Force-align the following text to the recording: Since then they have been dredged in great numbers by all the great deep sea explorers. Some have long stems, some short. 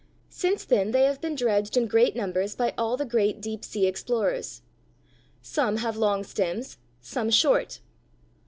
Since 0.31 0.65
then 0.65 0.89
they 0.89 1.03
have 1.03 1.21
been 1.21 1.35
dredged 1.35 1.77
in 1.77 1.85
great 1.85 2.15
numbers 2.15 2.55
by 2.55 2.73
all 2.75 2.97
the 2.97 3.05
great 3.05 3.39
deep 3.39 3.63
sea 3.63 3.85
explorers. 3.85 4.63
Some 5.43 5.77
have 5.77 5.95
long 5.95 6.23
stems, 6.23 6.79
some 7.03 7.29
short. 7.29 7.81